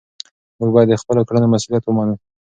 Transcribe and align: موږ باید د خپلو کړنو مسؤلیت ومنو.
موږ 0.57 0.69
باید 0.75 0.87
د 0.91 0.99
خپلو 1.01 1.21
کړنو 1.27 1.51
مسؤلیت 1.53 1.83
ومنو. 1.85 2.15